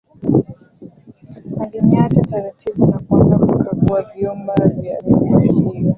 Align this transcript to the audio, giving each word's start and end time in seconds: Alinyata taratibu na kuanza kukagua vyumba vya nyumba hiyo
Alinyata 1.61 2.21
taratibu 2.21 2.85
na 2.91 2.99
kuanza 2.99 3.37
kukagua 3.37 4.01
vyumba 4.03 4.53
vya 4.77 5.01
nyumba 5.01 5.41
hiyo 5.43 5.89